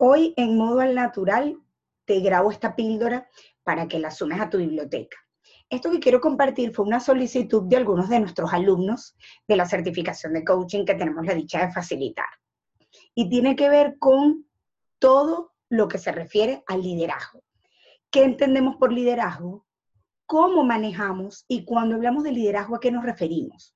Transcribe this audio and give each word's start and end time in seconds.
Hoy 0.00 0.32
en 0.36 0.56
modo 0.56 0.78
al 0.78 0.94
natural 0.94 1.58
te 2.04 2.20
grabo 2.20 2.52
esta 2.52 2.76
píldora 2.76 3.28
para 3.64 3.88
que 3.88 3.98
la 3.98 4.12
sumes 4.12 4.40
a 4.40 4.48
tu 4.48 4.58
biblioteca. 4.58 5.16
Esto 5.68 5.90
que 5.90 5.98
quiero 5.98 6.20
compartir 6.20 6.72
fue 6.72 6.86
una 6.86 7.00
solicitud 7.00 7.64
de 7.64 7.78
algunos 7.78 8.08
de 8.08 8.20
nuestros 8.20 8.52
alumnos 8.52 9.16
de 9.48 9.56
la 9.56 9.66
certificación 9.66 10.34
de 10.34 10.44
coaching 10.44 10.84
que 10.84 10.94
tenemos 10.94 11.26
la 11.26 11.34
dicha 11.34 11.66
de 11.66 11.72
facilitar. 11.72 12.28
Y 13.12 13.28
tiene 13.28 13.56
que 13.56 13.68
ver 13.68 13.96
con 13.98 14.46
todo 15.00 15.52
lo 15.68 15.88
que 15.88 15.98
se 15.98 16.12
refiere 16.12 16.62
al 16.68 16.80
liderazgo. 16.80 17.42
¿Qué 18.08 18.22
entendemos 18.22 18.76
por 18.76 18.92
liderazgo? 18.92 19.66
¿Cómo 20.26 20.62
manejamos? 20.62 21.44
Y 21.48 21.64
cuando 21.64 21.96
hablamos 21.96 22.22
de 22.22 22.30
liderazgo, 22.30 22.76
¿a 22.76 22.80
qué 22.80 22.92
nos 22.92 23.04
referimos? 23.04 23.74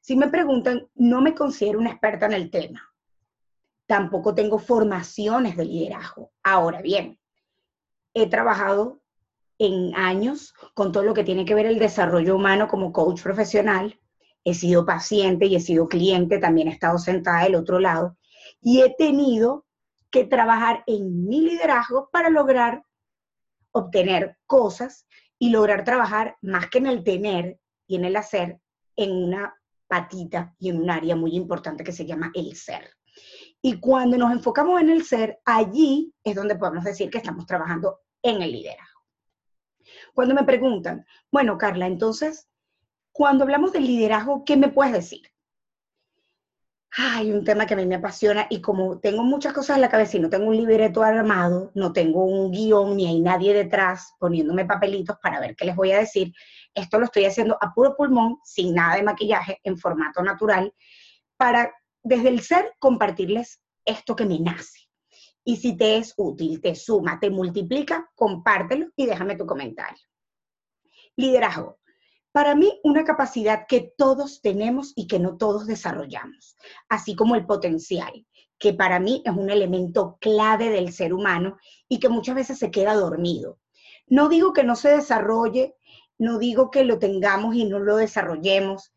Si 0.00 0.14
me 0.14 0.28
preguntan, 0.28 0.86
no 0.94 1.22
me 1.22 1.34
considero 1.34 1.78
una 1.78 1.92
experta 1.92 2.26
en 2.26 2.34
el 2.34 2.50
tema 2.50 2.93
tampoco 3.86 4.34
tengo 4.34 4.58
formaciones 4.58 5.56
de 5.56 5.64
liderazgo. 5.64 6.32
Ahora 6.42 6.80
bien, 6.82 7.18
he 8.14 8.28
trabajado 8.28 9.00
en 9.58 9.94
años 9.94 10.54
con 10.74 10.92
todo 10.92 11.04
lo 11.04 11.14
que 11.14 11.24
tiene 11.24 11.44
que 11.44 11.54
ver 11.54 11.66
el 11.66 11.78
desarrollo 11.78 12.36
humano 12.36 12.68
como 12.68 12.92
coach 12.92 13.22
profesional. 13.22 14.00
He 14.44 14.54
sido 14.54 14.84
paciente 14.84 15.46
y 15.46 15.56
he 15.56 15.60
sido 15.60 15.88
cliente, 15.88 16.38
también 16.38 16.68
he 16.68 16.72
estado 16.72 16.98
sentada 16.98 17.44
del 17.44 17.54
otro 17.54 17.78
lado 17.78 18.16
y 18.60 18.82
he 18.82 18.94
tenido 18.94 19.66
que 20.10 20.24
trabajar 20.24 20.84
en 20.86 21.26
mi 21.26 21.40
liderazgo 21.40 22.08
para 22.12 22.30
lograr 22.30 22.84
obtener 23.72 24.38
cosas 24.46 25.06
y 25.38 25.50
lograr 25.50 25.84
trabajar 25.84 26.36
más 26.40 26.68
que 26.68 26.78
en 26.78 26.86
el 26.86 27.02
tener 27.02 27.58
y 27.86 27.96
en 27.96 28.04
el 28.04 28.16
hacer, 28.16 28.60
en 28.96 29.10
una 29.12 29.54
patita 29.88 30.54
y 30.58 30.70
en 30.70 30.80
un 30.80 30.90
área 30.90 31.16
muy 31.16 31.34
importante 31.34 31.84
que 31.84 31.92
se 31.92 32.06
llama 32.06 32.30
el 32.34 32.56
ser. 32.56 32.90
Y 33.66 33.80
cuando 33.80 34.18
nos 34.18 34.30
enfocamos 34.30 34.78
en 34.78 34.90
el 34.90 35.06
ser, 35.06 35.40
allí 35.42 36.12
es 36.22 36.34
donde 36.34 36.54
podemos 36.54 36.84
decir 36.84 37.08
que 37.08 37.16
estamos 37.16 37.46
trabajando 37.46 38.00
en 38.20 38.42
el 38.42 38.52
liderazgo. 38.52 39.00
Cuando 40.12 40.34
me 40.34 40.44
preguntan, 40.44 41.06
bueno, 41.32 41.56
Carla, 41.56 41.86
entonces, 41.86 42.46
cuando 43.10 43.44
hablamos 43.44 43.72
del 43.72 43.86
liderazgo, 43.86 44.44
¿qué 44.44 44.58
me 44.58 44.68
puedes 44.68 44.92
decir? 44.92 45.22
Hay 46.98 47.32
un 47.32 47.42
tema 47.42 47.64
que 47.64 47.72
a 47.72 47.78
mí 47.78 47.86
me 47.86 47.94
apasiona 47.94 48.46
y 48.50 48.60
como 48.60 49.00
tengo 49.00 49.22
muchas 49.22 49.54
cosas 49.54 49.76
en 49.76 49.80
la 49.80 49.88
cabeza 49.88 50.18
y 50.18 50.20
no 50.20 50.28
tengo 50.28 50.48
un 50.48 50.58
libreto 50.58 51.02
armado, 51.02 51.72
no 51.74 51.94
tengo 51.94 52.22
un 52.22 52.50
guion 52.50 52.98
ni 52.98 53.06
hay 53.06 53.22
nadie 53.22 53.54
detrás 53.54 54.12
poniéndome 54.18 54.66
papelitos 54.66 55.16
para 55.22 55.40
ver 55.40 55.56
qué 55.56 55.64
les 55.64 55.74
voy 55.74 55.90
a 55.92 56.00
decir, 56.00 56.34
esto 56.74 56.98
lo 56.98 57.06
estoy 57.06 57.24
haciendo 57.24 57.56
a 57.58 57.72
puro 57.72 57.96
pulmón, 57.96 58.40
sin 58.44 58.74
nada 58.74 58.96
de 58.96 59.04
maquillaje, 59.04 59.58
en 59.64 59.78
formato 59.78 60.22
natural, 60.22 60.74
para 61.38 61.72
desde 62.04 62.28
el 62.28 62.40
ser 62.40 62.74
compartirles 62.78 63.63
esto 63.84 64.16
que 64.16 64.26
me 64.26 64.38
nace. 64.38 64.80
Y 65.44 65.56
si 65.56 65.76
te 65.76 65.98
es 65.98 66.14
útil, 66.16 66.60
te 66.60 66.74
suma, 66.74 67.20
te 67.20 67.28
multiplica, 67.28 68.10
compártelo 68.14 68.86
y 68.96 69.06
déjame 69.06 69.36
tu 69.36 69.46
comentario. 69.46 70.02
Liderazgo. 71.16 71.78
Para 72.32 72.54
mí, 72.54 72.80
una 72.82 73.04
capacidad 73.04 73.66
que 73.68 73.92
todos 73.96 74.40
tenemos 74.40 74.92
y 74.96 75.06
que 75.06 75.20
no 75.20 75.36
todos 75.36 75.66
desarrollamos, 75.66 76.56
así 76.88 77.14
como 77.14 77.36
el 77.36 77.46
potencial, 77.46 78.26
que 78.58 78.72
para 78.72 78.98
mí 78.98 79.22
es 79.24 79.32
un 79.36 79.50
elemento 79.50 80.16
clave 80.20 80.70
del 80.70 80.92
ser 80.92 81.14
humano 81.14 81.58
y 81.88 82.00
que 82.00 82.08
muchas 82.08 82.34
veces 82.34 82.58
se 82.58 82.70
queda 82.70 82.94
dormido. 82.94 83.60
No 84.06 84.28
digo 84.28 84.52
que 84.52 84.64
no 84.64 84.74
se 84.74 84.88
desarrolle, 84.88 85.76
no 86.18 86.38
digo 86.38 86.70
que 86.70 86.84
lo 86.84 86.98
tengamos 86.98 87.54
y 87.54 87.66
no 87.66 87.78
lo 87.78 87.96
desarrollemos, 87.96 88.92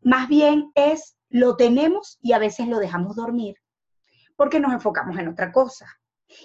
más 0.00 0.28
bien 0.28 0.72
es 0.74 1.16
lo 1.28 1.56
tenemos 1.56 2.18
y 2.20 2.32
a 2.32 2.38
veces 2.38 2.66
lo 2.66 2.78
dejamos 2.78 3.14
dormir 3.14 3.56
porque 4.42 4.58
nos 4.58 4.72
enfocamos 4.72 5.16
en 5.20 5.28
otra 5.28 5.52
cosa. 5.52 5.86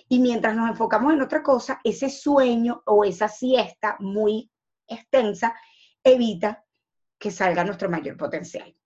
Y 0.07 0.19
mientras 0.19 0.55
nos 0.55 0.69
enfocamos 0.69 1.11
en 1.13 1.21
otra 1.23 1.41
cosa, 1.41 1.81
ese 1.83 2.11
sueño 2.11 2.83
o 2.85 3.03
esa 3.03 3.27
siesta 3.27 3.95
muy 3.99 4.51
extensa 4.85 5.55
evita 6.03 6.63
que 7.17 7.31
salga 7.31 7.63
nuestro 7.63 7.89
mayor 7.89 8.15
potencial. 8.15 8.77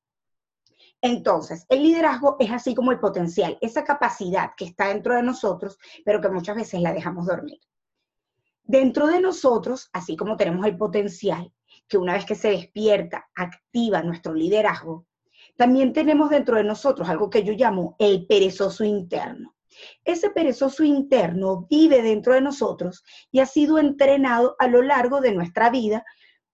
Entonces, 1.02 1.66
el 1.68 1.84
liderazgo 1.84 2.38
es 2.40 2.52
así 2.52 2.74
como 2.74 2.94
el 2.94 3.02
potencial, 3.02 3.58
esa 3.60 3.84
capacidad 3.84 4.52
que 4.56 4.64
está 4.64 4.88
dentro 4.88 5.14
de 5.14 5.24
nosotros, 5.24 5.78
pero 6.06 6.22
que 6.22 6.30
muchas 6.30 6.56
veces 6.56 6.80
la 6.80 6.94
dejamos 6.94 7.26
dormir. 7.26 7.60
Dentro 8.64 9.08
de 9.08 9.20
nosotros, 9.20 9.90
así 9.92 10.16
como 10.16 10.38
tenemos 10.38 10.66
el 10.66 10.78
potencial, 10.78 11.52
que 11.86 11.98
una 11.98 12.14
vez 12.14 12.26
que 12.26 12.36
se 12.36 12.52
despierta, 12.52 13.30
activa 13.36 14.04
nuestro 14.04 14.34
liderazgo, 14.34 15.06
también 15.62 15.94
tenemos 15.94 16.32
dentro 16.32 16.58
de 16.58 16.64
nosotros 16.64 17.08
algo 17.08 17.30
que 17.30 17.44
yo 17.44 17.54
llamo 17.54 17.96
el 18.00 18.26
perezoso 18.26 18.84
interno. 18.84 19.54
Ese 20.04 20.32
perezoso 20.32 20.84
interno 20.84 21.68
vive 21.70 22.02
dentro 22.02 22.34
de 22.34 22.42
nosotros 22.42 23.04
y 23.32 23.42
ha 23.42 23.46
sido 23.46 23.78
entrenado 23.78 24.56
a 24.58 24.66
lo 24.66 24.82
largo 24.82 25.22
de 25.22 25.34
nuestra 25.34 25.70
vida 25.70 26.04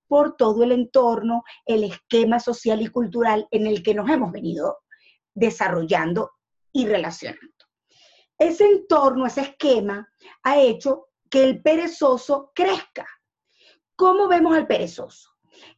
por 0.08 0.36
todo 0.36 0.62
el 0.66 0.74
entorno, 0.74 1.46
el 1.66 1.86
esquema 1.86 2.42
social 2.42 2.82
y 2.82 2.88
cultural 2.88 3.48
en 3.50 3.68
el 3.68 3.82
que 3.82 3.94
nos 3.94 4.10
hemos 4.10 4.34
venido 4.34 4.80
desarrollando 5.34 6.32
y 6.74 6.86
relacionando. 6.86 7.66
Ese 8.38 8.66
entorno, 8.66 9.26
ese 9.26 9.40
esquema, 9.40 10.06
ha 10.44 10.60
hecho 10.60 11.08
que 11.30 11.46
el 11.46 11.62
perezoso 11.62 12.52
crezca. 12.54 13.08
¿Cómo 13.96 14.28
vemos 14.28 14.54
al 14.54 14.68
perezoso? 14.68 15.30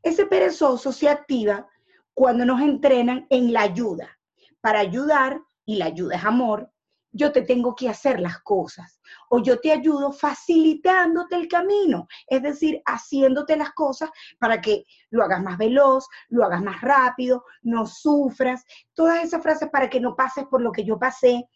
Ese 0.01 0.25
perezoso 0.25 0.91
se 0.91 1.07
activa 1.07 1.69
cuando 2.13 2.45
nos 2.45 2.61
entrenan 2.61 3.25
en 3.29 3.53
la 3.53 3.61
ayuda. 3.61 4.17
Para 4.61 4.79
ayudar, 4.79 5.41
y 5.65 5.77
la 5.77 5.85
ayuda 5.85 6.15
es 6.15 6.25
amor, 6.25 6.71
yo 7.11 7.31
te 7.31 7.41
tengo 7.41 7.75
que 7.75 7.89
hacer 7.89 8.19
las 8.19 8.39
cosas 8.39 8.99
o 9.29 9.41
yo 9.41 9.59
te 9.59 9.71
ayudo 9.71 10.11
facilitándote 10.11 11.35
el 11.35 11.47
camino, 11.47 12.07
es 12.27 12.41
decir, 12.41 12.81
haciéndote 12.85 13.55
las 13.55 13.71
cosas 13.73 14.09
para 14.39 14.61
que 14.61 14.85
lo 15.09 15.23
hagas 15.23 15.41
más 15.41 15.57
veloz, 15.57 16.07
lo 16.29 16.43
hagas 16.43 16.61
más 16.61 16.81
rápido, 16.81 17.43
no 17.61 17.85
sufras, 17.85 18.63
todas 18.93 19.23
esas 19.23 19.41
frases 19.41 19.69
para 19.69 19.89
que 19.89 19.99
no 19.99 20.15
pases 20.15 20.45
por 20.45 20.61
lo 20.61 20.71
que 20.71 20.83
yo 20.83 20.99
pasé. 20.99 21.47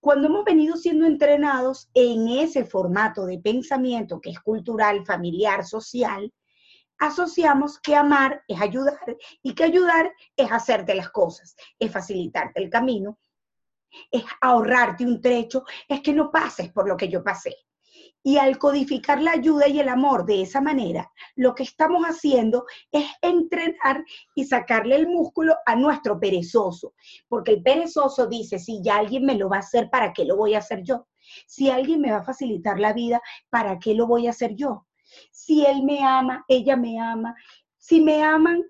Cuando 0.00 0.28
hemos 0.28 0.44
venido 0.44 0.76
siendo 0.76 1.06
entrenados 1.06 1.90
en 1.94 2.28
ese 2.28 2.64
formato 2.64 3.24
de 3.24 3.38
pensamiento 3.38 4.20
que 4.20 4.30
es 4.30 4.40
cultural, 4.40 5.04
familiar, 5.04 5.64
social, 5.64 6.32
asociamos 6.98 7.78
que 7.80 7.94
amar 7.94 8.42
es 8.48 8.60
ayudar 8.60 9.16
y 9.42 9.54
que 9.54 9.64
ayudar 9.64 10.12
es 10.36 10.50
hacerte 10.50 10.94
las 10.94 11.10
cosas, 11.10 11.56
es 11.78 11.90
facilitarte 11.90 12.62
el 12.62 12.70
camino, 12.70 13.18
es 14.10 14.24
ahorrarte 14.40 15.04
un 15.04 15.20
trecho, 15.20 15.64
es 15.88 16.00
que 16.00 16.12
no 16.12 16.30
pases 16.30 16.72
por 16.72 16.88
lo 16.88 16.96
que 16.96 17.08
yo 17.08 17.22
pasé. 17.22 17.54
Y 18.26 18.38
al 18.38 18.56
codificar 18.58 19.20
la 19.20 19.32
ayuda 19.32 19.68
y 19.68 19.78
el 19.80 19.88
amor 19.88 20.24
de 20.24 20.40
esa 20.40 20.60
manera, 20.60 21.12
lo 21.36 21.54
que 21.54 21.62
estamos 21.62 22.04
haciendo 22.06 22.64
es 22.90 23.04
entrenar 23.20 24.02
y 24.34 24.46
sacarle 24.46 24.96
el 24.96 25.06
músculo 25.06 25.54
a 25.66 25.76
nuestro 25.76 26.18
perezoso. 26.18 26.94
Porque 27.28 27.52
el 27.52 27.62
perezoso 27.62 28.26
dice, 28.26 28.58
si 28.58 28.82
ya 28.82 28.96
alguien 28.96 29.26
me 29.26 29.36
lo 29.36 29.50
va 29.50 29.56
a 29.56 29.60
hacer, 29.60 29.90
¿para 29.90 30.12
qué 30.14 30.24
lo 30.24 30.36
voy 30.36 30.54
a 30.54 30.58
hacer 30.58 30.82
yo? 30.82 31.06
Si 31.46 31.70
alguien 31.70 32.00
me 32.00 32.12
va 32.12 32.18
a 32.18 32.24
facilitar 32.24 32.80
la 32.80 32.94
vida, 32.94 33.20
¿para 33.50 33.78
qué 33.78 33.94
lo 33.94 34.06
voy 34.06 34.26
a 34.26 34.30
hacer 34.30 34.54
yo? 34.54 34.86
Si 35.30 35.64
él 35.64 35.82
me 35.82 36.02
ama, 36.04 36.44
ella 36.48 36.76
me 36.76 36.98
ama. 37.00 37.34
Si 37.76 38.00
me 38.00 38.22
aman, 38.22 38.62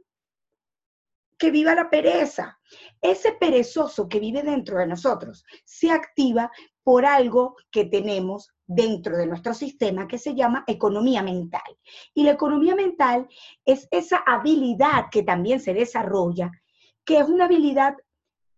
que 1.39 1.51
viva 1.51 1.75
la 1.75 1.91
pereza. 1.91 2.59
Ese 3.01 3.33
perezoso 3.33 4.09
que 4.09 4.21
vive 4.21 4.43
dentro 4.43 4.79
de 4.79 4.87
nosotros 4.87 5.45
se 5.65 5.91
activa 5.91 6.51
por 6.83 7.05
algo 7.05 7.57
que 7.71 7.85
tenemos 7.85 8.51
dentro 8.67 9.17
de 9.17 9.27
nuestro 9.27 9.55
sistema 9.55 10.09
que 10.09 10.19
se 10.19 10.35
llama 10.35 10.65
economía 10.67 11.23
mental. 11.23 11.79
Y 12.15 12.25
la 12.25 12.33
economía 12.33 12.75
mental 12.75 13.29
es 13.65 13.89
esa 13.91 14.19
habilidad 14.27 15.07
que 15.11 15.23
también 15.23 15.61
se 15.61 15.75
desarrolla, 15.75 16.51
que 17.05 17.19
es 17.19 17.29
una 17.29 17.45
habilidad 17.45 17.95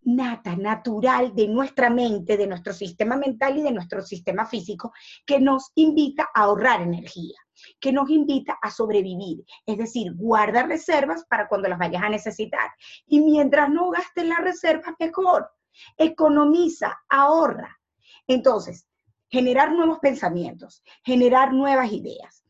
nata, 0.02 0.54
natural 0.54 1.34
de 1.34 1.48
nuestra 1.48 1.90
mente, 1.90 2.36
de 2.36 2.46
nuestro 2.46 2.72
sistema 2.72 3.16
mental 3.16 3.58
y 3.58 3.62
de 3.62 3.72
nuestro 3.72 4.02
sistema 4.02 4.46
físico, 4.46 4.92
que 5.26 5.40
nos 5.40 5.72
invita 5.74 6.28
a 6.32 6.42
ahorrar 6.42 6.82
energía, 6.82 7.36
que 7.80 7.92
nos 7.92 8.10
invita 8.10 8.58
a 8.60 8.70
sobrevivir. 8.70 9.44
Es 9.64 9.78
decir, 9.78 10.12
guarda 10.14 10.64
reservas 10.64 11.24
para 11.28 11.48
cuando 11.48 11.68
las 11.68 11.78
vayas 11.78 12.02
a 12.02 12.08
necesitar. 12.08 12.70
Y 13.06 13.20
mientras 13.20 13.70
no 13.70 13.90
gastes 13.90 14.26
las 14.26 14.40
reservas, 14.40 14.94
mejor. 14.98 15.50
Economiza, 15.96 16.98
ahorra. 17.08 17.78
Entonces, 18.26 18.88
generar 19.28 19.72
nuevos 19.72 19.98
pensamientos, 19.98 20.82
generar 21.04 21.52
nuevas 21.52 21.92
ideas, 21.92 22.44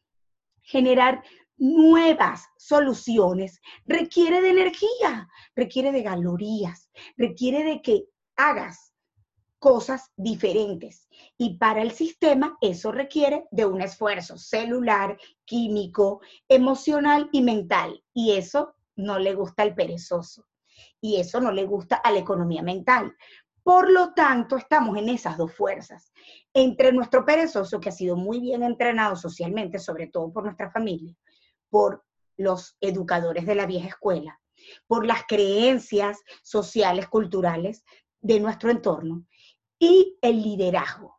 generar 0.63 1.23
nuevas 1.59 2.49
soluciones 2.59 3.61
requiere 3.87 4.41
de 4.43 4.51
energía, 4.51 5.29
requiere 5.55 5.93
de 5.93 6.05
calorías, 6.05 6.91
requiere 7.17 7.65
de 7.65 7.83
que 7.83 8.05
hagas 8.37 8.93
cosas 9.59 10.13
diferentes. 10.17 11.09
Y 11.39 11.59
para 11.59 11.83
el 11.83 11.93
sistema 11.93 12.57
eso 12.61 12.93
requiere 12.93 13.45
de 13.51 13.67
un 13.67 13.81
esfuerzo 13.81 14.37
celular, 14.37 15.19
químico, 15.45 16.21
emocional 16.49 17.29
y 17.33 17.43
mental. 17.43 18.03
Y 18.13 18.33
eso 18.33 18.75
no 18.97 19.19
le 19.19 19.35
gusta 19.35 19.63
al 19.63 19.75
perezoso. 19.75 20.47
Y 21.01 21.17
eso 21.17 21.41
no 21.41 21.53
le 21.53 21.65
gusta 21.65 21.97
a 21.97 22.13
la 22.13 22.19
economía 22.19 22.63
mental. 22.63 23.15
Por 23.63 23.91
lo 23.91 24.15
tanto, 24.15 24.57
estamos 24.57 24.97
en 24.97 25.09
esas 25.09 25.37
dos 25.37 25.53
fuerzas. 25.53 26.13
Entre 26.55 26.93
nuestro 26.93 27.25
perezoso, 27.25 27.81
que 27.81 27.89
ha 27.89 27.93
sido 27.93 28.17
muy 28.17 28.39
bien 28.39 28.63
entrenado 28.63 29.17
socialmente, 29.17 29.79
sobre 29.79 30.07
todo 30.07 30.33
por 30.33 30.45
nuestra 30.45 30.71
familia, 30.71 31.17
por 31.69 32.05
los 32.37 32.77
educadores 32.81 33.47
de 33.47 33.55
la 33.55 33.67
vieja 33.67 33.89
escuela, 33.89 34.41
por 34.87 35.05
las 35.05 35.25
creencias 35.27 36.19
sociales, 36.43 37.09
culturales 37.09 37.85
de 38.21 38.41
nuestro 38.41 38.71
entorno, 38.71 39.27
y 39.79 40.19
el 40.23 40.43
liderazgo. 40.43 41.17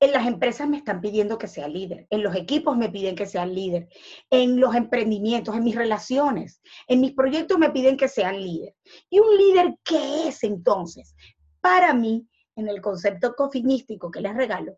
En 0.00 0.12
las 0.12 0.26
empresas 0.26 0.68
me 0.68 0.78
están 0.78 1.00
pidiendo 1.00 1.38
que 1.38 1.46
sea 1.46 1.68
líder, 1.68 2.08
en 2.10 2.22
los 2.22 2.34
equipos 2.34 2.76
me 2.76 2.88
piden 2.88 3.14
que 3.14 3.26
sea 3.26 3.46
líder, 3.46 3.88
en 4.30 4.58
los 4.58 4.74
emprendimientos, 4.74 5.54
en 5.54 5.62
mis 5.62 5.76
relaciones, 5.76 6.60
en 6.88 7.00
mis 7.00 7.12
proyectos 7.12 7.58
me 7.58 7.70
piden 7.70 7.96
que 7.96 8.08
sean 8.08 8.40
líder. 8.40 8.74
¿Y 9.08 9.20
un 9.20 9.36
líder 9.36 9.78
qué 9.84 10.28
es 10.28 10.42
entonces? 10.42 11.14
Para 11.60 11.94
mí, 11.94 12.26
en 12.56 12.68
el 12.68 12.80
concepto 12.80 13.34
cofinístico 13.34 14.10
que 14.10 14.20
les 14.20 14.34
regalo, 14.34 14.76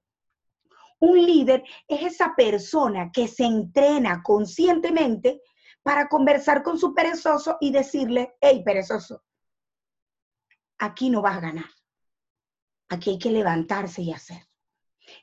un 1.01 1.25
líder 1.25 1.65
es 1.89 2.03
esa 2.03 2.35
persona 2.37 3.11
que 3.11 3.29
se 3.29 3.45
entrena 3.45 4.23
conscientemente 4.23 5.41
para 5.83 6.09
conversar 6.09 6.63
con 6.63 6.79
su 6.79 6.95
perezoso 6.95 7.57
y 7.61 7.71
decirle, 7.71 8.35
hey, 8.41 8.63
perezoso, 8.65 9.23
aquí 10.79 11.11
no 11.11 11.23
vas 11.23 11.39
a 11.39 11.41
ganar. 11.41 11.71
Aquí 12.95 13.11
hay 13.11 13.19
que 13.19 13.31
levantarse 13.31 14.03
y 14.03 14.13
hacer. 14.13 14.47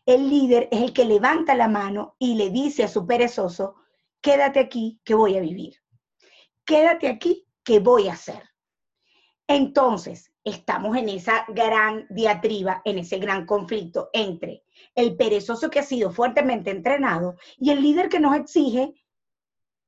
El 0.06 0.30
líder 0.30 0.68
es 0.72 0.82
el 0.82 0.92
que 0.92 1.06
levanta 1.06 1.56
la 1.56 1.70
mano 1.70 2.16
y 2.20 2.36
le 2.36 2.50
dice 2.50 2.84
a 2.84 2.90
su 2.90 3.08
perezoso, 3.08 3.76
quédate 4.20 4.60
aquí 4.60 5.00
que 5.06 5.16
voy 5.16 5.38
a 5.38 5.40
vivir. 5.40 5.76
Quédate 6.66 7.08
aquí 7.08 7.48
que 7.64 7.80
voy 7.80 8.10
a 8.10 8.14
hacer. 8.14 8.44
Entonces, 9.48 10.34
estamos 10.44 10.98
en 10.98 11.08
esa 11.08 11.46
gran 11.48 12.08
diatriba, 12.10 12.82
en 12.84 13.00
ese 13.00 13.20
gran 13.20 13.46
conflicto 13.46 14.10
entre 14.12 14.64
el 14.94 15.16
perezoso 15.16 15.70
que 15.70 15.80
ha 15.80 15.84
sido 15.84 16.12
fuertemente 16.12 16.72
entrenado 16.72 17.36
y 17.58 17.72
el 17.72 17.82
líder 17.82 18.10
que 18.10 18.20
nos 18.20 18.36
exige 18.36 18.94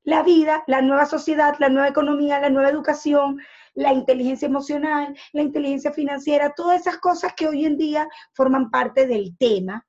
la 0.04 0.24
vida, 0.24 0.64
la 0.68 0.82
nueva 0.82 1.06
sociedad, 1.06 1.56
la 1.60 1.68
nueva 1.68 1.90
economía, 1.90 2.40
la 2.40 2.50
nueva 2.50 2.70
educación, 2.70 3.42
la 3.76 3.94
inteligencia 3.94 4.48
emocional, 4.48 5.16
la 5.32 5.42
inteligencia 5.42 5.92
financiera, 5.92 6.54
todas 6.56 6.82
esas 6.82 6.98
cosas 6.98 7.34
que 7.36 7.48
hoy 7.48 7.66
en 7.66 7.78
día 7.78 8.08
forman 8.34 8.70
parte 8.70 9.08
del 9.08 9.36
tema 9.38 9.86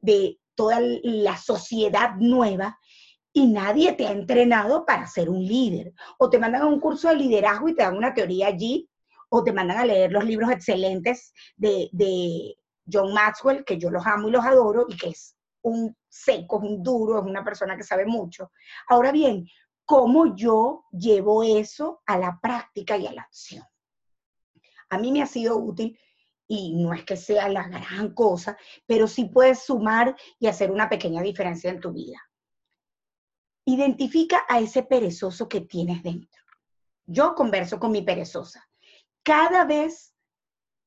de 0.00 0.38
toda 0.54 0.78
la 0.80 1.36
sociedad 1.36 2.14
nueva 2.18 2.78
y 3.32 3.48
nadie 3.48 3.92
te 3.92 4.06
ha 4.06 4.12
entrenado 4.12 4.86
para 4.86 5.06
ser 5.06 5.28
un 5.28 5.44
líder. 5.44 5.92
O 6.18 6.30
te 6.30 6.38
mandan 6.38 6.62
a 6.62 6.66
un 6.66 6.78
curso 6.78 7.08
de 7.08 7.16
liderazgo 7.16 7.68
y 7.68 7.74
te 7.74 7.82
dan 7.82 7.96
una 7.96 8.14
teoría 8.14 8.46
allí, 8.46 8.88
o 9.28 9.42
te 9.42 9.52
mandan 9.52 9.78
a 9.78 9.84
leer 9.84 10.12
los 10.12 10.24
libros 10.24 10.50
excelentes 10.50 11.32
de, 11.56 11.88
de 11.92 12.54
John 12.90 13.12
Maxwell, 13.12 13.64
que 13.64 13.76
yo 13.76 13.90
los 13.90 14.06
amo 14.06 14.28
y 14.28 14.30
los 14.30 14.44
adoro, 14.44 14.86
y 14.88 14.96
que 14.96 15.08
es 15.08 15.36
un 15.62 15.96
seco, 16.08 16.58
un 16.58 16.82
duro, 16.82 17.18
es 17.18 17.24
una 17.24 17.42
persona 17.42 17.76
que 17.76 17.82
sabe 17.82 18.06
mucho. 18.06 18.52
Ahora 18.88 19.10
bien, 19.10 19.44
¿cómo 19.84 20.34
yo 20.34 20.84
llevo 20.90 21.42
eso 21.42 22.02
a 22.06 22.18
la 22.18 22.38
práctica 22.40 22.96
y 22.96 23.06
a 23.06 23.12
la 23.12 23.22
acción? 23.22 23.64
A 24.90 24.98
mí 24.98 25.12
me 25.12 25.22
ha 25.22 25.26
sido 25.26 25.56
útil 25.56 25.98
y 26.46 26.74
no 26.74 26.92
es 26.92 27.04
que 27.04 27.16
sea 27.16 27.48
la 27.48 27.68
gran 27.68 28.14
cosa, 28.14 28.56
pero 28.86 29.06
sí 29.06 29.26
puedes 29.26 29.64
sumar 29.64 30.16
y 30.38 30.46
hacer 30.46 30.70
una 30.70 30.88
pequeña 30.88 31.22
diferencia 31.22 31.70
en 31.70 31.80
tu 31.80 31.92
vida. 31.92 32.18
Identifica 33.66 34.44
a 34.48 34.60
ese 34.60 34.82
perezoso 34.82 35.48
que 35.48 35.62
tienes 35.62 36.02
dentro. 36.02 36.42
Yo 37.06 37.34
converso 37.34 37.78
con 37.78 37.92
mi 37.92 38.02
perezosa. 38.02 38.68
Cada 39.22 39.64
vez 39.64 40.14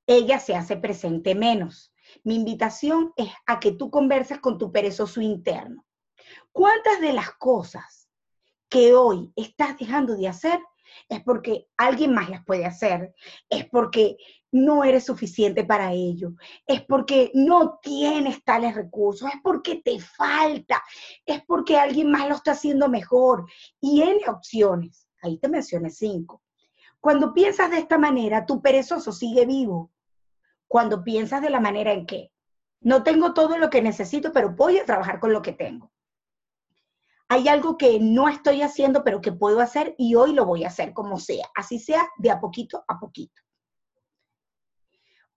ella 0.06 0.40
se 0.40 0.56
hace 0.56 0.78
presente 0.78 1.34
menos. 1.36 1.92
Mi 2.24 2.36
invitación 2.36 3.14
es 3.18 3.30
a 3.46 3.60
que 3.60 3.72
tú 3.72 3.90
converses 3.90 4.40
con 4.40 4.58
tu 4.58 4.72
perezoso 4.72 5.22
interno. 5.22 5.86
¿Cuántas 6.52 7.02
de 7.02 7.14
las 7.14 7.32
cosas 7.32 8.07
que 8.70 8.94
hoy 8.94 9.32
estás 9.36 9.78
dejando 9.78 10.16
de 10.16 10.28
hacer 10.28 10.60
es 11.10 11.22
porque 11.24 11.68
alguien 11.78 12.14
más 12.14 12.30
las 12.30 12.44
puede 12.46 12.66
hacer? 12.66 13.14
¿Es 13.50 13.66
porque 13.70 14.18
no 14.52 14.84
eres 14.84 15.06
suficiente 15.06 15.64
para 15.64 15.92
ello? 15.92 16.32
¿Es 16.66 16.82
porque 16.84 17.32
no 17.34 17.80
tienes 17.82 18.44
tales 18.44 18.76
recursos? 18.76 19.30
¿Es 19.34 19.40
porque 19.44 19.82
te 19.84 20.00
falta? 20.00 20.84
¿Es 21.26 21.44
porque 21.46 21.78
alguien 21.78 22.12
más 22.12 22.28
lo 22.28 22.36
está 22.36 22.52
haciendo 22.52 22.90
mejor? 22.90 23.46
Y 23.80 24.02
en 24.02 24.18
opciones. 24.30 25.08
Ahí 25.22 25.38
te 25.38 25.50
mencioné 25.50 25.90
cinco. 25.90 26.44
Cuando 27.00 27.34
piensas 27.34 27.72
de 27.72 27.78
esta 27.78 27.98
manera, 27.98 28.46
tu 28.46 28.62
perezoso 28.62 29.12
sigue 29.12 29.46
vivo 29.46 29.92
cuando 30.68 31.04
piensas 31.04 31.42
de 31.42 31.50
la 31.50 31.60
manera 31.60 31.94
en 31.94 32.06
que 32.06 32.32
no 32.82 33.04
tengo 33.04 33.34
todo 33.34 33.58
lo 33.58 33.70
que 33.70 33.82
necesito, 33.82 34.32
pero 34.32 34.52
voy 34.52 34.78
a 34.78 34.86
trabajar 34.86 35.20
con 35.20 35.34
lo 35.34 35.42
que 35.42 35.54
tengo. 35.54 35.92
Hay 37.30 37.48
algo 37.50 37.78
que 37.78 38.00
no 38.00 38.30
estoy 38.30 38.62
haciendo, 38.62 39.04
pero 39.04 39.22
que 39.22 39.32
puedo 39.32 39.60
hacer 39.60 39.96
y 39.98 40.16
hoy 40.16 40.34
lo 40.34 40.46
voy 40.46 40.64
a 40.64 40.70
hacer 40.70 40.94
como 40.94 41.20
sea, 41.20 41.46
así 41.56 41.78
sea 41.80 42.08
de 42.18 42.32
a 42.32 42.40
poquito 42.40 42.84
a 42.88 43.00
poquito. 43.00 43.42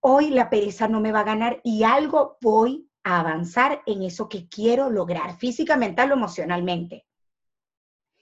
Hoy 0.00 0.30
la 0.30 0.48
pereza 0.48 0.88
no 0.88 1.00
me 1.00 1.12
va 1.12 1.20
a 1.20 1.24
ganar 1.24 1.60
y 1.64 1.82
algo 1.82 2.38
voy 2.40 2.88
a 3.02 3.20
avanzar 3.20 3.82
en 3.86 4.02
eso 4.02 4.28
que 4.28 4.48
quiero 4.48 4.88
lograr, 4.88 5.36
física, 5.36 5.76
mental 5.76 6.12
o 6.12 6.14
emocionalmente. 6.14 7.06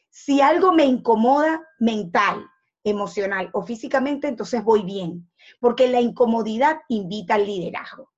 Si 0.08 0.40
algo 0.40 0.72
me 0.72 0.84
incomoda 0.84 1.62
mental, 1.78 2.44
emocional 2.82 3.50
o 3.52 3.62
físicamente, 3.62 4.28
entonces 4.28 4.64
voy 4.64 4.82
bien, 4.82 5.30
porque 5.60 5.88
la 5.88 6.00
incomodidad 6.00 6.78
invita 6.88 7.34
al 7.34 7.46
liderazgo. 7.46 8.10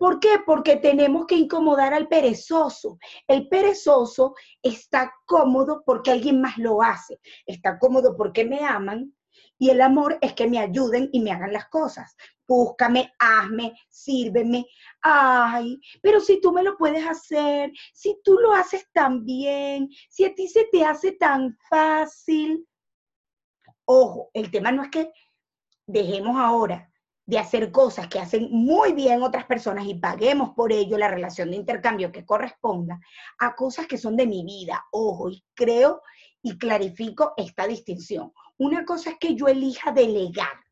¿Por 0.00 0.18
qué? 0.18 0.38
Porque 0.46 0.76
tenemos 0.76 1.26
que 1.26 1.34
incomodar 1.34 1.92
al 1.92 2.08
perezoso. 2.08 2.98
El 3.28 3.50
perezoso 3.50 4.34
está 4.62 5.12
cómodo 5.26 5.82
porque 5.84 6.10
alguien 6.10 6.40
más 6.40 6.56
lo 6.56 6.80
hace, 6.80 7.20
está 7.44 7.78
cómodo 7.78 8.16
porque 8.16 8.46
me 8.46 8.64
aman 8.64 9.14
y 9.58 9.68
el 9.68 9.82
amor 9.82 10.16
es 10.22 10.32
que 10.32 10.48
me 10.48 10.58
ayuden 10.58 11.10
y 11.12 11.20
me 11.20 11.32
hagan 11.32 11.52
las 11.52 11.68
cosas. 11.68 12.16
Búscame, 12.48 13.12
hazme, 13.18 13.74
sírveme. 13.90 14.64
Ay, 15.02 15.78
pero 16.00 16.18
si 16.20 16.40
tú 16.40 16.50
me 16.50 16.62
lo 16.62 16.78
puedes 16.78 17.06
hacer, 17.06 17.70
si 17.92 18.18
tú 18.24 18.38
lo 18.38 18.54
haces 18.54 18.88
tan 18.94 19.26
bien, 19.26 19.90
si 20.08 20.24
a 20.24 20.34
ti 20.34 20.48
se 20.48 20.64
te 20.72 20.82
hace 20.82 21.12
tan 21.12 21.58
fácil, 21.68 22.66
Ojo, 23.84 24.30
el 24.32 24.50
tema 24.52 24.70
no 24.70 24.84
es 24.84 24.88
que 24.88 25.12
dejemos 25.84 26.36
ahora 26.38 26.89
de 27.30 27.38
hacer 27.38 27.70
cosas 27.70 28.08
que 28.08 28.18
hacen 28.18 28.48
muy 28.50 28.92
bien 28.92 29.22
otras 29.22 29.44
personas 29.44 29.86
y 29.86 29.94
paguemos 29.94 30.50
por 30.50 30.72
ello 30.72 30.98
la 30.98 31.06
relación 31.06 31.52
de 31.52 31.58
intercambio 31.58 32.10
que 32.10 32.26
corresponda 32.26 33.00
a 33.38 33.54
cosas 33.54 33.86
que 33.86 33.98
son 33.98 34.16
de 34.16 34.26
mi 34.26 34.44
vida. 34.44 34.84
Ojo, 34.90 35.30
y 35.30 35.44
creo 35.54 36.02
y 36.42 36.58
clarifico 36.58 37.32
esta 37.36 37.68
distinción. 37.68 38.32
Una 38.58 38.84
cosa 38.84 39.10
es 39.10 39.18
que 39.18 39.36
yo 39.36 39.46
elija 39.46 39.92
delegar. 39.92 40.64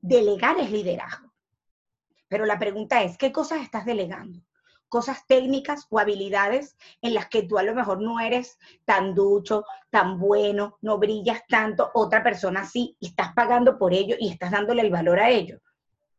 Delegar 0.00 0.58
es 0.58 0.70
liderazgo. 0.70 1.34
Pero 2.28 2.46
la 2.46 2.58
pregunta 2.58 3.02
es, 3.02 3.18
¿qué 3.18 3.30
cosas 3.30 3.60
estás 3.60 3.84
delegando? 3.84 4.40
cosas 4.88 5.26
técnicas 5.26 5.88
o 5.90 5.98
habilidades 5.98 6.76
en 7.02 7.12
las 7.12 7.28
que 7.28 7.42
tú 7.42 7.58
a 7.58 7.64
lo 7.64 7.74
mejor 7.74 8.00
no 8.00 8.20
eres 8.20 8.56
tan 8.84 9.16
ducho, 9.16 9.64
tan 9.90 10.16
bueno, 10.16 10.78
no 10.80 10.96
brillas 10.96 11.42
tanto, 11.48 11.90
otra 11.92 12.22
persona 12.22 12.64
sí, 12.64 12.96
y 13.00 13.08
estás 13.08 13.34
pagando 13.34 13.78
por 13.78 13.92
ello 13.92 14.14
y 14.18 14.28
estás 14.28 14.52
dándole 14.52 14.82
el 14.82 14.90
valor 14.90 15.18
a 15.18 15.28
ello. 15.28 15.60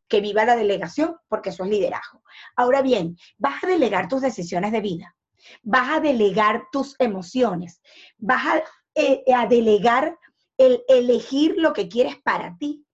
Que 0.07 0.21
viva 0.21 0.45
la 0.45 0.55
delegación, 0.55 1.17
porque 1.27 1.49
eso 1.49 1.63
es 1.63 1.69
liderazgo. 1.69 2.23
Ahora 2.55 2.81
bien, 2.81 3.17
vas 3.37 3.63
a 3.63 3.67
delegar 3.67 4.07
tus 4.07 4.21
decisiones 4.21 4.71
de 4.71 4.81
vida, 4.81 5.15
vas 5.63 5.97
a 5.97 5.99
delegar 5.99 6.67
tus 6.71 6.95
emociones, 6.99 7.81
vas 8.17 8.45
a, 8.45 8.63
eh, 8.95 9.23
delegar 9.49 10.17
el 10.57 10.83
elegir 10.87 11.55
lo 11.57 11.73
que 11.73 11.87
quieres 11.87 12.17
para 12.23 12.57
ti, 12.57 12.85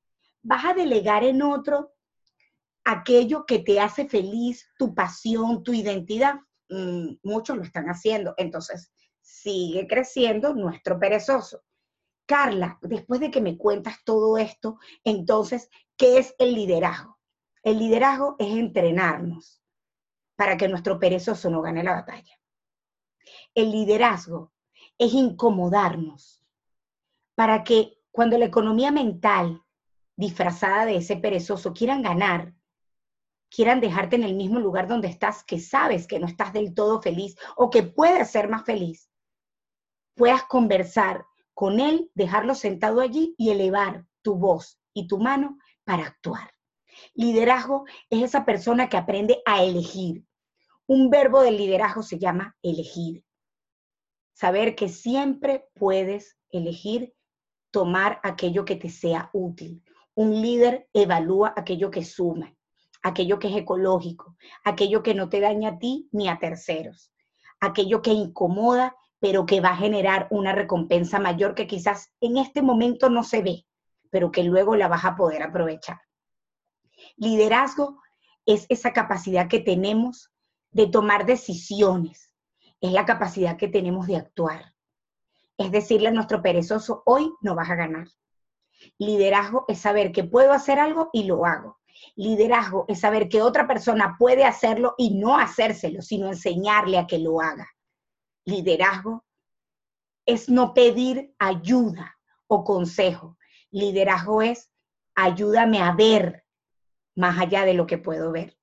vas 0.42 0.66
a 0.66 0.74
delegar 0.74 1.24
en 1.24 1.42
otro 1.42 1.94
aquello 2.84 3.46
que 3.46 3.60
te 3.60 3.80
hace 3.80 4.08
feliz, 4.08 4.68
tu 4.78 4.94
pasión, 4.94 5.64
tu 5.64 5.74
identidad. 5.74 6.36
Mm, 6.70 7.16
muchos 7.24 7.58
lo 7.58 7.64
están 7.64 7.86
haciendo. 7.86 8.34
Entonces, 8.38 8.92
sigue 9.22 9.88
creciendo 9.88 10.54
nuestro 10.54 11.00
perezoso. 11.00 11.62
Carla, 12.26 12.80
después 12.82 13.20
de 13.20 13.32
que 13.32 13.42
me 13.42 13.58
cuentas 13.58 13.98
todo 14.06 14.38
esto, 14.38 14.80
entonces, 15.04 15.70
¿qué 15.98 16.18
es 16.18 16.36
el 16.40 16.56
liderazgo? 16.56 17.20
El 17.62 17.80
liderazgo 17.80 18.36
es 18.40 18.56
entrenarnos 18.56 19.62
para 20.36 20.58
que 20.58 20.68
nuestro 20.68 21.00
perezoso 21.00 21.50
no 21.50 21.62
gane 21.62 21.84
la 21.84 21.94
batalla. 21.94 22.40
El 23.54 23.72
liderazgo 23.72 24.54
es 24.98 25.14
incomodarnos 25.14 26.44
para 27.36 27.64
que 27.64 27.98
cuando 28.12 28.38
la 28.38 28.46
economía 28.46 28.92
mental 28.92 29.64
disfrazada 30.16 30.86
de 30.86 30.98
ese 30.98 31.18
perezoso 31.18 31.74
quieran 31.74 32.02
ganar, 32.02 32.54
quieran 33.50 33.80
dejarte 33.80 34.16
en 34.16 34.24
el 34.24 34.36
mismo 34.36 34.60
lugar 34.60 34.88
donde 34.88 35.08
estás, 35.08 35.44
que 35.44 35.60
sabes 35.60 36.08
que 36.08 36.20
no 36.20 36.28
estás 36.28 36.54
del 36.54 36.74
todo 36.74 37.02
feliz 37.02 37.36
o 37.56 37.70
que 37.70 37.84
puedes 37.84 38.30
ser 38.30 38.50
más 38.50 38.64
feliz, 38.66 39.10
puedas 40.16 40.44
conversar 40.44 41.26
con 41.54 41.80
él, 41.80 42.10
dejarlo 42.16 42.56
sentado 42.56 43.02
allí 43.02 43.36
y 43.38 43.50
elevar 43.52 44.06
tu 44.22 44.36
voz 44.36 44.80
y 44.94 45.08
tu 45.08 45.20
mano 45.20 45.58
para 45.84 46.06
actuar. 46.06 46.52
Liderazgo 47.14 47.86
es 48.10 48.24
esa 48.24 48.46
persona 48.46 48.90
que 48.90 48.98
aprende 48.98 49.42
a 49.46 49.64
elegir. 49.64 50.26
Un 50.88 51.10
verbo 51.10 51.42
del 51.42 51.58
liderazgo 51.58 52.04
se 52.04 52.20
llama 52.20 52.56
elegir. 52.62 53.24
Saber 54.34 54.76
que 54.76 54.90
siempre 54.90 55.68
puedes 55.76 56.38
elegir 56.50 57.14
tomar 57.72 58.20
aquello 58.24 58.66
que 58.66 58.76
te 58.76 58.90
sea 58.90 59.30
útil. 59.34 59.84
Un 60.16 60.42
líder 60.42 60.88
evalúa 60.94 61.54
aquello 61.56 61.90
que 61.90 62.04
suma, 62.04 62.56
aquello 63.02 63.40
que 63.40 63.48
es 63.48 63.56
ecológico, 63.56 64.36
aquello 64.64 65.02
que 65.02 65.14
no 65.14 65.30
te 65.30 65.40
daña 65.40 65.70
a 65.70 65.80
ti 65.80 66.08
ni 66.12 66.30
a 66.30 66.38
terceros, 66.40 67.12
aquello 67.60 68.02
que 68.02 68.12
incomoda, 68.12 68.96
pero 69.24 69.46
que 69.46 69.62
va 69.62 69.70
a 69.70 69.78
generar 69.78 70.28
una 70.32 70.52
recompensa 70.52 71.18
mayor 71.18 71.56
que 71.56 71.66
quizás 71.66 72.12
en 72.20 72.36
este 72.36 72.62
momento 72.62 73.10
no 73.10 73.24
se 73.24 73.42
ve, 73.42 73.66
pero 74.10 74.32
que 74.32 74.44
luego 74.44 74.76
la 74.76 74.90
vas 74.90 75.06
a 75.06 75.16
poder 75.16 75.44
aprovechar. 75.44 76.02
Liderazgo 77.16 78.02
es 78.46 78.66
esa 78.68 78.92
capacidad 78.92 79.48
que 79.48 79.62
tenemos 79.62 80.34
de 80.72 80.88
tomar 80.88 81.26
decisiones, 81.26 82.36
es 82.82 82.92
la 82.92 83.06
capacidad 83.06 83.56
que 83.56 83.70
tenemos 83.70 84.08
de 84.08 84.18
actuar. 84.18 84.74
Es 85.58 85.72
decirle 85.72 86.10
a 86.10 86.12
nuestro 86.12 86.42
perezoso, 86.42 87.02
hoy 87.06 87.32
no 87.40 87.56
vas 87.56 87.70
a 87.70 87.76
ganar. 87.76 88.10
Liderazgo 88.98 89.64
es 89.70 89.80
saber 89.80 90.12
que 90.12 90.26
puedo 90.26 90.52
hacer 90.52 90.80
algo 90.80 91.10
y 91.14 91.24
lo 91.24 91.46
hago. 91.46 91.80
Liderazgo 92.18 92.84
es 92.90 93.00
saber 93.00 93.30
que 93.30 93.42
otra 93.42 93.68
persona 93.68 94.18
puede 94.20 94.44
hacerlo 94.44 94.96
y 94.98 95.12
no 95.18 95.40
hacérselo, 95.40 96.02
sino 96.02 96.28
enseñarle 96.28 96.98
a 96.98 97.08
que 97.08 97.20
lo 97.20 97.40
haga. 97.40 97.70
Liderazgo 98.46 99.26
es 100.26 100.50
no 100.50 100.74
pedir 100.74 101.34
ayuda 101.40 102.18
o 102.48 102.64
consejo. 102.64 103.38
Liderazgo 103.72 104.42
es 104.42 104.70
ayúdame 105.16 105.80
a 105.82 105.94
ver 105.94 106.46
más 107.16 107.40
allá 107.40 107.66
de 107.66 107.74
lo 107.74 107.86
que 107.86 107.98
puedo 107.98 108.32
ver. 108.32 108.58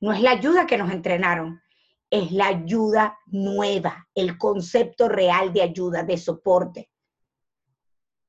No 0.00 0.12
es 0.12 0.20
la 0.20 0.32
ayuda 0.32 0.66
que 0.66 0.78
nos 0.78 0.90
entrenaron, 0.90 1.62
es 2.10 2.32
la 2.32 2.48
ayuda 2.48 3.18
nueva, 3.26 4.08
el 4.14 4.38
concepto 4.38 5.08
real 5.08 5.52
de 5.52 5.62
ayuda, 5.62 6.02
de 6.02 6.16
soporte. 6.16 6.90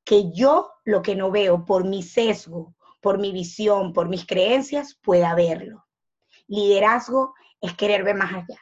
Que 0.03 0.31
yo 0.31 0.72
lo 0.84 1.01
que 1.01 1.15
no 1.15 1.31
veo 1.31 1.65
por 1.65 1.86
mi 1.86 2.03
sesgo, 2.03 2.75
por 3.00 3.20
mi 3.20 3.31
visión, 3.31 3.93
por 3.93 4.10
mis 4.10 4.25
creencias, 4.25 4.96
pueda 5.01 5.34
verlo. 5.34 5.86
Liderazgo 6.48 7.34
es 7.62 7.75
querer 7.75 8.03
ver 8.03 8.15
más 8.15 8.34
allá. 8.34 8.60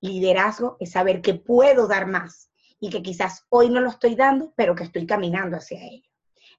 Liderazgo 0.00 0.76
es 0.80 0.92
saber 0.92 1.22
que 1.22 1.34
puedo 1.34 1.86
dar 1.86 2.06
más 2.06 2.50
y 2.80 2.90
que 2.90 3.02
quizás 3.02 3.46
hoy 3.48 3.70
no 3.70 3.80
lo 3.80 3.90
estoy 3.90 4.14
dando, 4.14 4.52
pero 4.56 4.74
que 4.74 4.84
estoy 4.84 5.06
caminando 5.06 5.56
hacia 5.56 5.82
ello. 5.82 6.08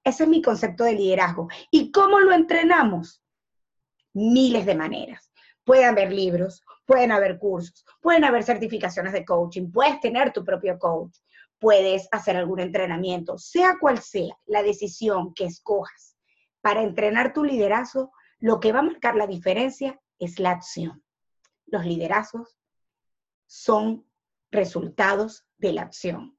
Ese 0.04 0.24
es 0.24 0.30
mi 0.30 0.42
concepto 0.42 0.84
de 0.84 0.94
liderazgo. 0.94 1.48
¿Y 1.72 1.92
cómo 1.92 2.20
lo 2.20 2.34
entrenamos? 2.34 3.22
Miles 4.14 4.66
de 4.66 4.76
maneras. 4.76 5.32
Pueden 5.64 5.86
haber 5.86 6.14
libros, 6.14 6.64
pueden 6.86 7.12
haber 7.12 7.38
cursos, 7.38 7.86
pueden 8.02 8.24
haber 8.24 8.44
certificaciones 8.44 9.14
de 9.14 9.26
coaching, 9.26 9.72
puedes 9.72 10.00
tener 10.00 10.32
tu 10.32 10.46
propio 10.46 10.80
coach, 10.80 11.18
puedes 11.60 12.08
hacer 12.12 12.38
algún 12.38 12.60
entrenamiento, 12.60 13.38
sea 13.38 13.78
cual 13.80 14.00
sea 14.00 14.36
la 14.46 14.64
decisión 14.64 15.34
que 15.34 15.46
escojas 15.46 16.16
para 16.62 16.82
entrenar 16.82 17.34
tu 17.34 17.44
liderazgo, 17.44 18.12
lo 18.40 18.60
que 18.60 18.72
va 18.72 18.80
a 18.80 18.84
marcar 18.84 19.16
la 19.16 19.28
diferencia 19.28 20.00
es 20.20 20.40
la 20.40 20.52
acción. 20.52 21.04
Los 21.66 21.86
liderazgos 21.86 22.58
son 23.48 24.06
resultados 24.52 25.46
de 25.58 25.74
la 25.74 25.82
acción. 25.84 26.38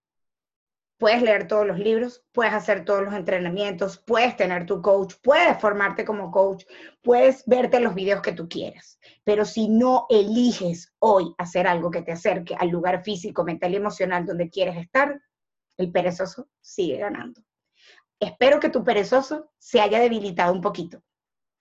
Puedes 0.98 1.22
leer 1.22 1.46
todos 1.46 1.64
los 1.64 1.78
libros, 1.78 2.24
puedes 2.32 2.52
hacer 2.52 2.84
todos 2.84 3.02
los 3.02 3.14
entrenamientos, 3.14 3.98
puedes 3.98 4.36
tener 4.36 4.66
tu 4.66 4.82
coach, 4.82 5.14
puedes 5.22 5.60
formarte 5.60 6.04
como 6.04 6.32
coach, 6.32 6.64
puedes 7.02 7.44
verte 7.46 7.78
los 7.78 7.94
videos 7.94 8.20
que 8.20 8.32
tú 8.32 8.48
quieras. 8.48 8.98
Pero 9.22 9.44
si 9.44 9.68
no 9.68 10.06
eliges 10.08 10.92
hoy 10.98 11.34
hacer 11.38 11.68
algo 11.68 11.90
que 11.90 12.02
te 12.02 12.12
acerque 12.12 12.56
al 12.56 12.70
lugar 12.70 13.04
físico, 13.04 13.44
mental 13.44 13.72
y 13.72 13.76
emocional 13.76 14.26
donde 14.26 14.50
quieres 14.50 14.76
estar, 14.76 15.22
el 15.76 15.92
perezoso 15.92 16.48
sigue 16.60 16.98
ganando. 16.98 17.42
Espero 18.18 18.58
que 18.58 18.68
tu 18.68 18.82
perezoso 18.82 19.52
se 19.56 19.80
haya 19.80 20.00
debilitado 20.00 20.52
un 20.52 20.60
poquito 20.60 21.04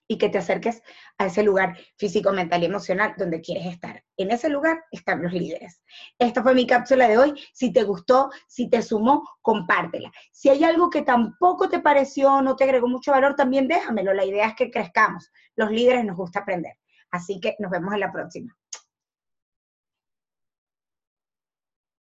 y 0.07 0.17
que 0.17 0.29
te 0.29 0.37
acerques 0.37 0.81
a 1.17 1.25
ese 1.25 1.43
lugar 1.43 1.77
físico, 1.97 2.31
mental 2.31 2.63
y 2.63 2.65
emocional 2.65 3.13
donde 3.17 3.41
quieres 3.41 3.65
estar. 3.65 4.03
En 4.15 4.31
ese 4.31 4.49
lugar 4.49 4.83
están 4.91 5.21
los 5.21 5.33
líderes. 5.33 5.81
Esta 6.17 6.41
fue 6.41 6.53
mi 6.53 6.65
cápsula 6.65 7.07
de 7.07 7.17
hoy. 7.17 7.33
Si 7.53 7.73
te 7.73 7.83
gustó, 7.83 8.29
si 8.47 8.69
te 8.69 8.81
sumó, 8.81 9.23
compártela. 9.41 10.11
Si 10.31 10.49
hay 10.49 10.63
algo 10.63 10.89
que 10.89 11.01
tampoco 11.01 11.69
te 11.69 11.79
pareció, 11.79 12.41
no 12.41 12.55
te 12.55 12.63
agregó 12.63 12.87
mucho 12.87 13.11
valor, 13.11 13.35
también 13.35 13.67
déjamelo. 13.67 14.13
La 14.13 14.25
idea 14.25 14.47
es 14.47 14.55
que 14.55 14.71
crezcamos. 14.71 15.29
Los 15.55 15.71
líderes 15.71 16.05
nos 16.05 16.15
gusta 16.15 16.39
aprender. 16.39 16.73
Así 17.11 17.39
que 17.39 17.55
nos 17.59 17.71
vemos 17.71 17.93
en 17.93 17.99
la 18.01 18.11
próxima. 18.11 18.55